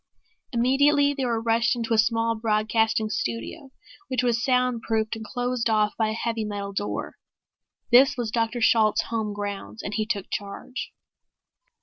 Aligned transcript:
Immediately 0.51 1.13
they 1.13 1.25
were 1.25 1.47
ushered 1.47 1.77
into 1.77 1.93
a 1.93 1.99
small 1.99 2.33
broadcasting 2.33 3.07
studio 3.11 3.69
which 4.07 4.23
was 4.23 4.43
soundproofed 4.43 5.15
and 5.15 5.23
closed 5.23 5.69
off 5.69 5.95
by 5.95 6.09
a 6.09 6.13
heavy 6.13 6.43
metal 6.43 6.73
door. 6.73 7.19
This 7.91 8.17
was 8.17 8.31
Dr. 8.31 8.61
Shalt's 8.61 9.03
home 9.11 9.31
grounds 9.31 9.83
and 9.83 9.93
he 9.93 10.07
took 10.07 10.31
charge. 10.31 10.91